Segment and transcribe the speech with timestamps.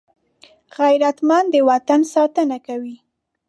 [0.77, 2.97] غیرتمند د وطن ساتنه کوي